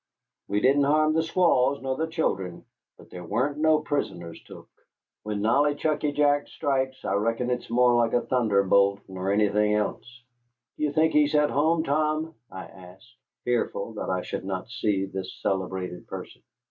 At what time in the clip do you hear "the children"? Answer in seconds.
1.95-2.65